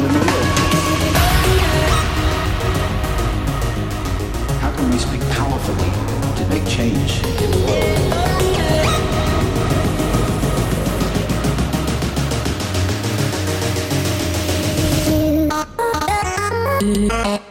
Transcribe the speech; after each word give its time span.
problem 0.00 0.22
in 0.22 0.26
the 0.26 0.32
world. 0.32 0.46
How 4.60 4.70
can 4.72 4.90
we 4.90 4.98
speak 4.98 5.20
powerfully 5.30 5.90
to 6.36 6.46
make 6.48 6.66
change 6.66 7.22
in 7.42 7.50
the 7.50 7.58
world? 17.18 17.49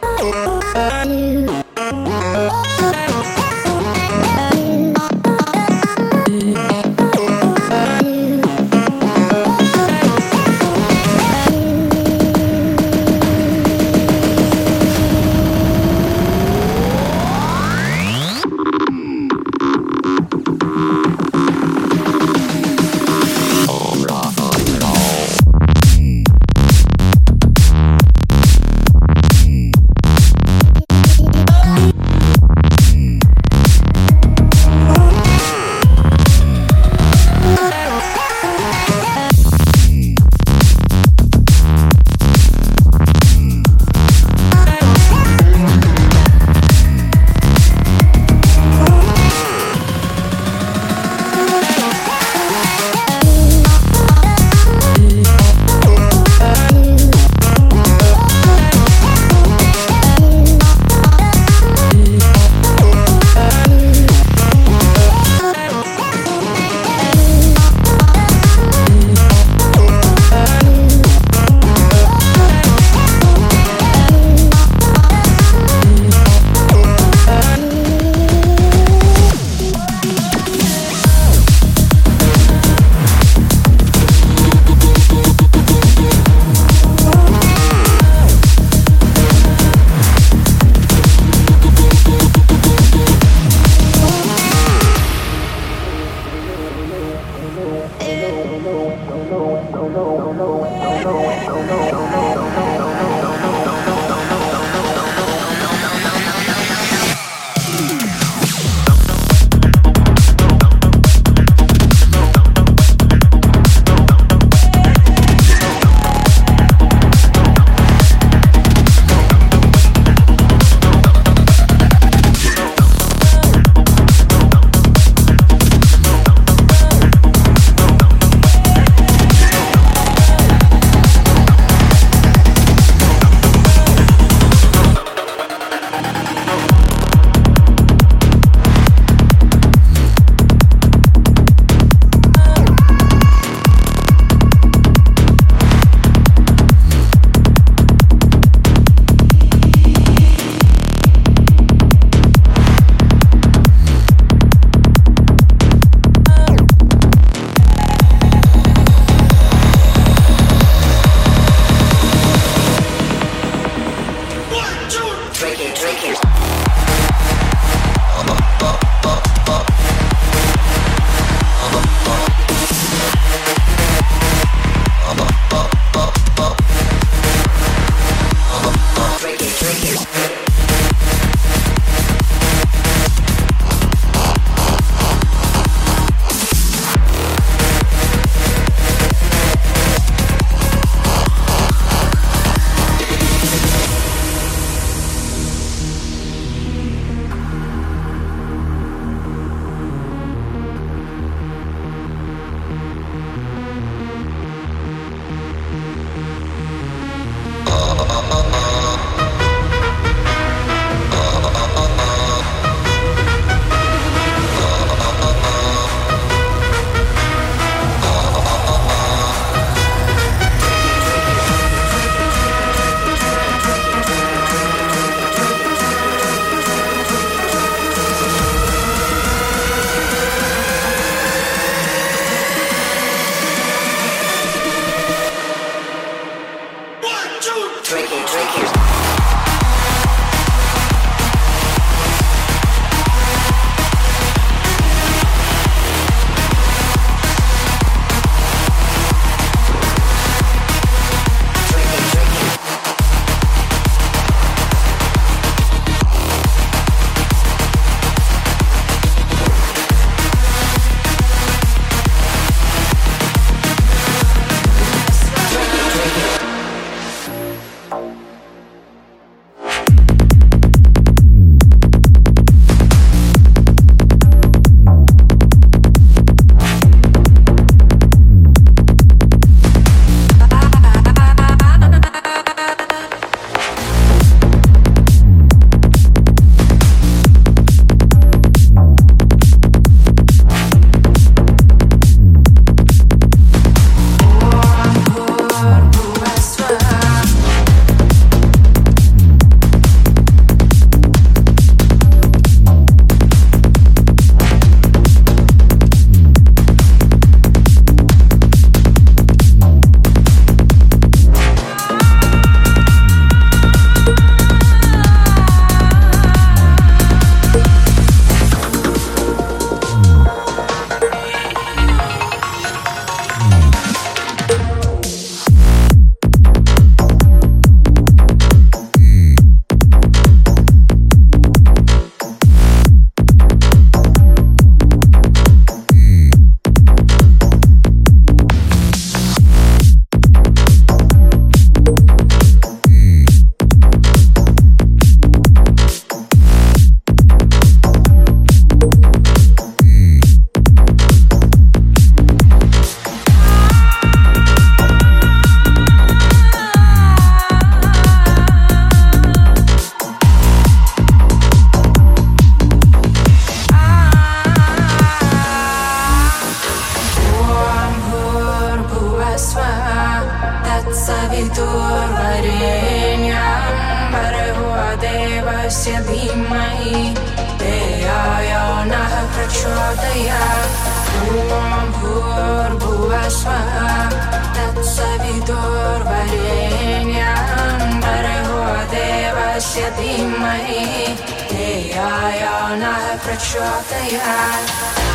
my 390.28 390.60
ear. 390.68 391.16
They 391.50 391.92
are 391.92 392.32
your 392.42 392.76
night, 392.78 393.20
pressure 393.20 393.82
they. 393.90 395.09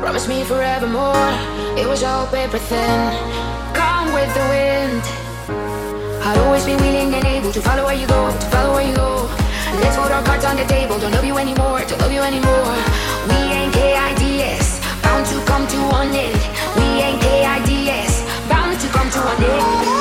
Promise 0.00 0.28
me 0.28 0.44
forevermore, 0.44 1.30
it 1.76 1.84
was 1.84 2.04
all 2.04 2.28
paper 2.28 2.58
thin. 2.58 3.12
Come 3.74 4.14
with 4.14 4.32
the 4.34 4.46
wind. 4.54 5.02
I'll 6.22 6.44
always 6.44 6.64
be 6.64 6.76
willing 6.76 7.12
and 7.12 7.24
able 7.24 7.50
to 7.50 7.60
follow 7.60 7.84
where 7.86 7.96
you 7.96 8.06
go, 8.06 8.30
to 8.30 8.46
follow 8.54 8.74
where 8.74 8.88
you 8.88 8.94
go. 8.94 9.28
Let's 9.82 9.96
put 9.96 10.12
our 10.12 10.22
cards 10.22 10.44
on 10.44 10.56
the 10.56 10.64
table, 10.66 11.00
don't 11.00 11.10
love 11.10 11.24
you 11.24 11.38
anymore, 11.38 11.80
don't 11.88 11.98
love 11.98 12.12
you 12.12 12.22
anymore. 12.22 12.72
We 13.26 13.34
ain't 13.34 13.74
KIDS, 13.74 14.80
bound 15.02 15.26
to 15.26 15.44
come 15.44 15.66
to 15.66 15.78
one 15.90 16.14
end. 16.14 16.38
We 16.76 16.84
ain't 17.02 17.20
KIDS, 17.20 18.48
bound 18.48 18.78
to 18.78 18.88
come 18.90 19.10
to 19.10 19.18
one 19.18 19.42
end. 19.42 19.95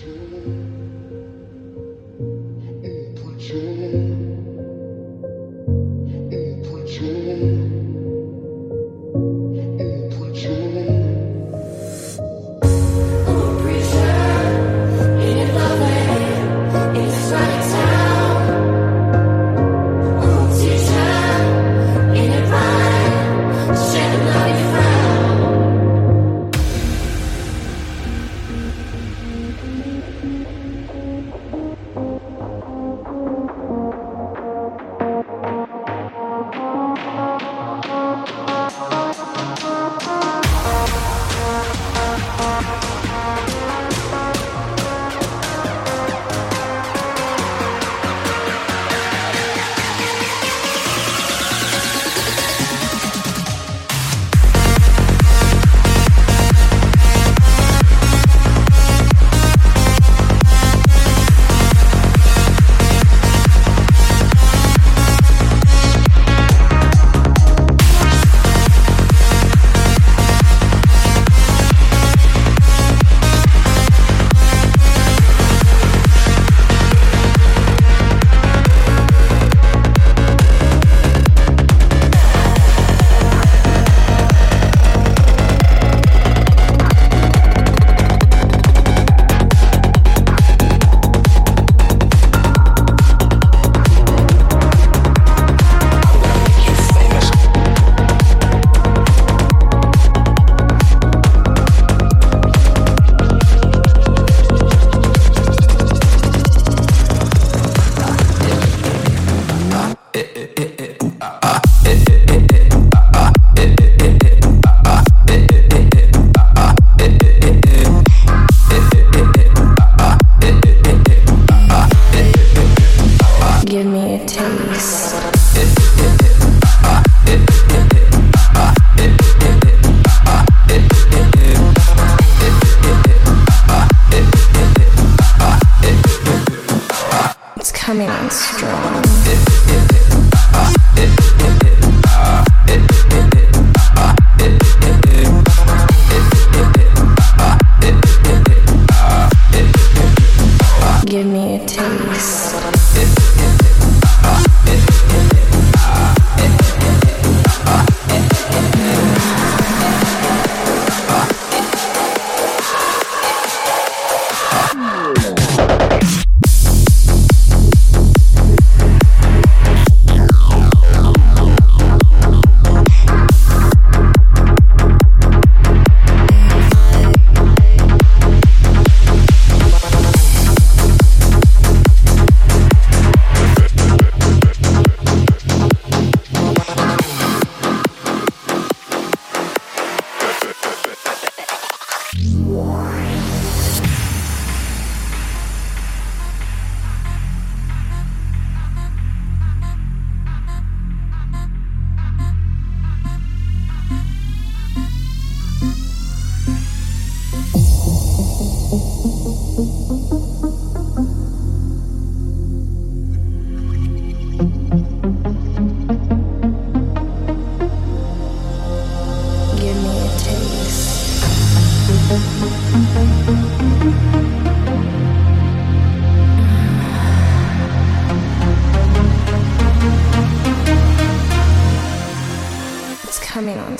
Jesus. 0.00 0.57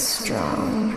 Strong. 0.01 0.88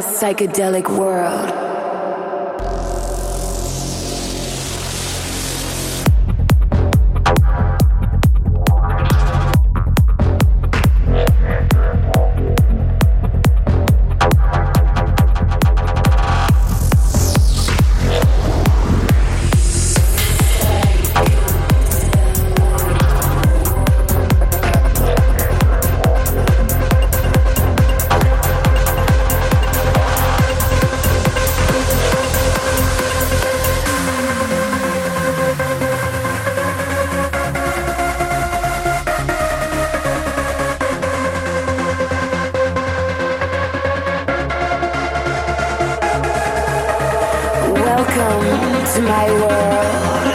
Psychedelic 0.00 0.88
world. 0.88 1.57
my 49.02 49.30
world. 49.30 50.26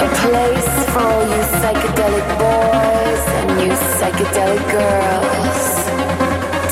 A 0.00 0.08
place 0.22 0.72
for 0.92 1.00
all 1.00 1.22
you 1.32 1.42
psychedelic 1.60 2.28
boys 2.40 3.22
and 3.38 3.48
you 3.60 3.72
psychedelic 3.98 4.64
girls. 4.72 5.64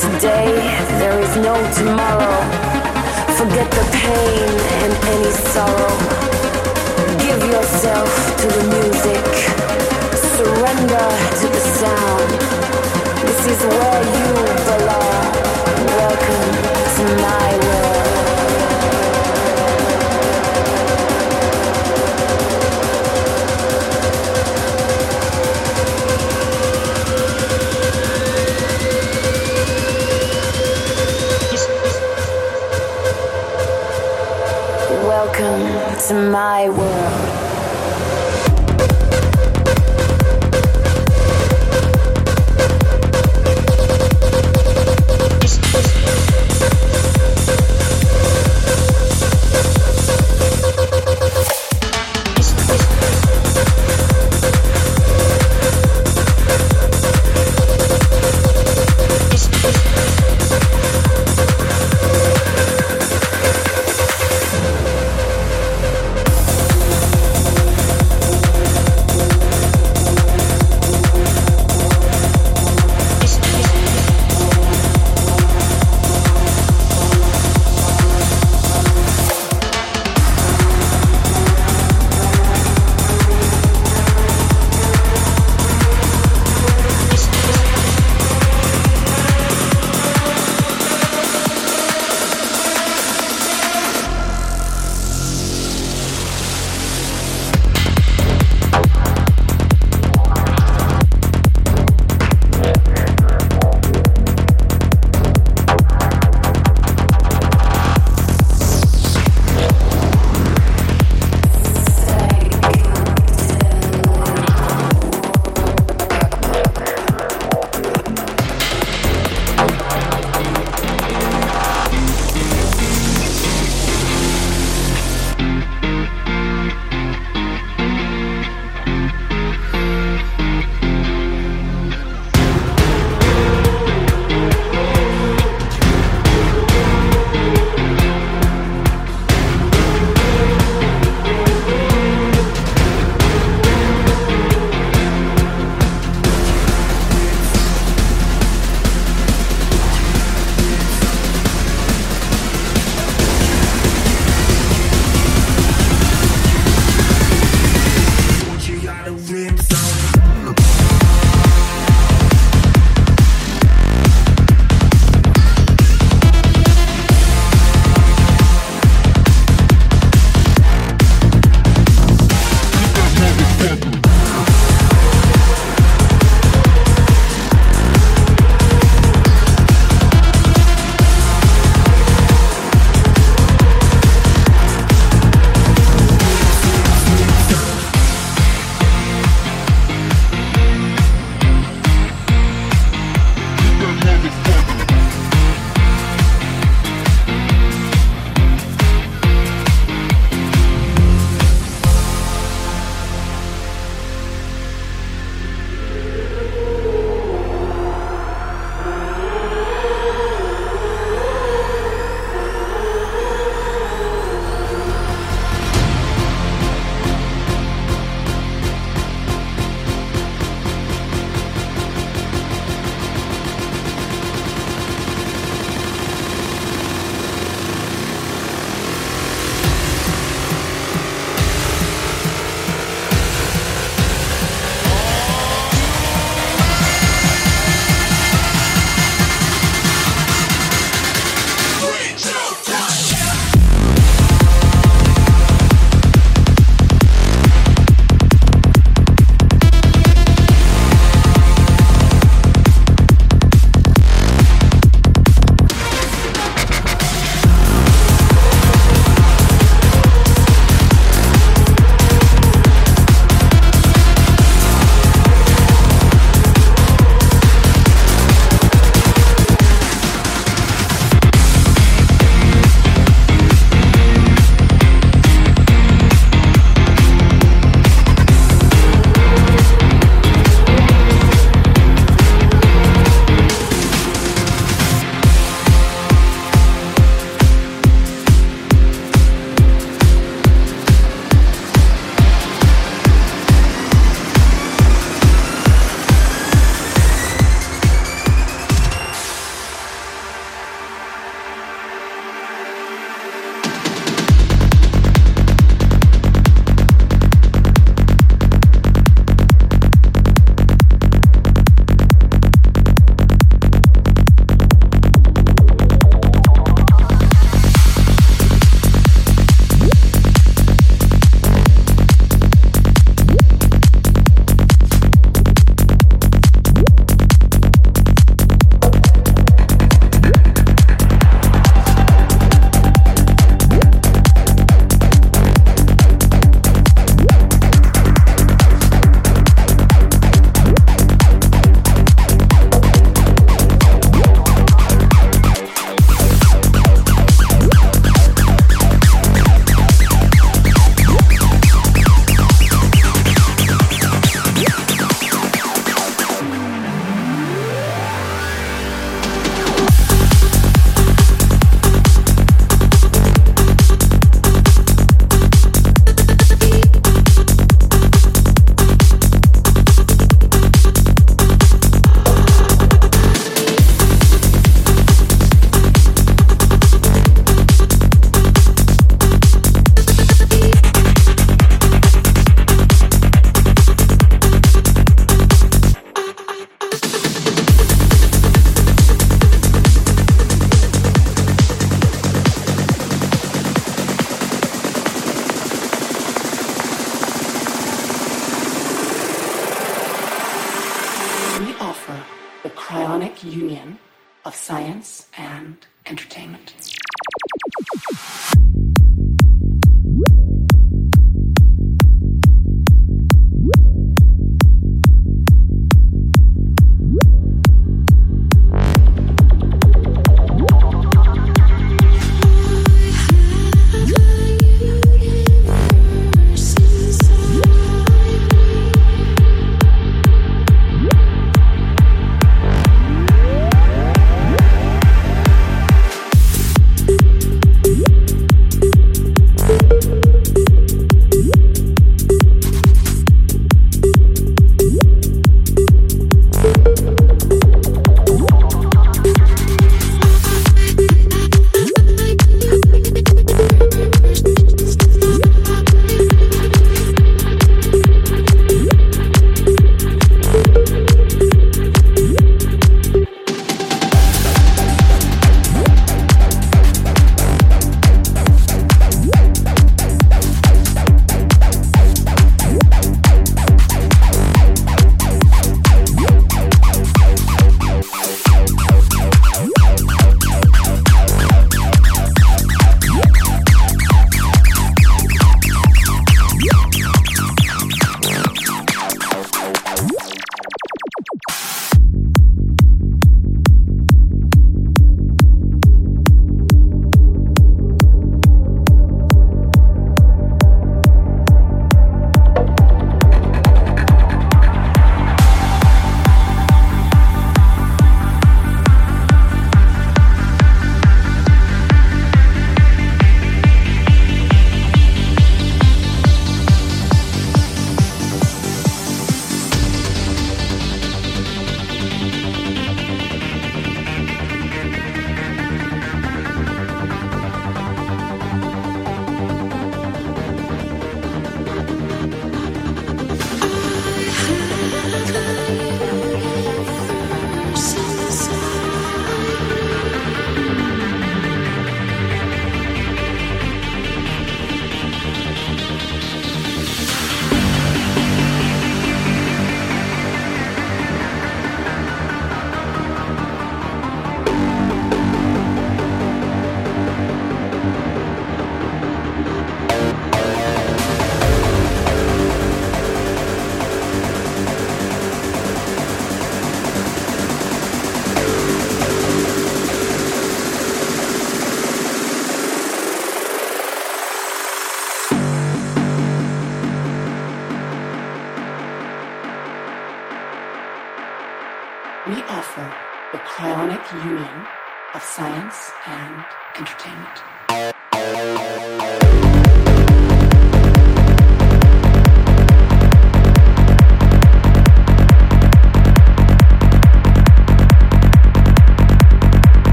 Today, 0.00 0.52
there 1.00 1.18
is 1.20 1.36
no 1.36 1.54
tomorrow. 1.78 2.40
Forget 3.36 3.68
the 3.70 3.86
pain 3.92 4.54
and 4.82 4.92
any 5.14 5.32
sorrow. 5.52 5.94
Give 7.24 7.42
yourself 7.52 8.10
to 8.40 8.46
the 8.56 8.64
music. 8.76 9.24
Surrender 10.36 11.08
to 11.40 11.46
the 11.56 11.62
sound. 11.80 12.30
This 13.26 13.46
is 13.52 13.60
where 13.66 14.02
you 14.02 14.34
belong. 14.64 14.73
in 36.10 36.30
my 36.30 36.68
world. 36.68 37.23